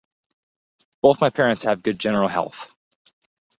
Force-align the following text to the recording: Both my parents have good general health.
Both 1.03 1.21
my 1.21 1.29
parents 1.29 1.61
have 1.65 1.83
good 1.83 1.99
general 1.99 2.27
health. 2.27 2.73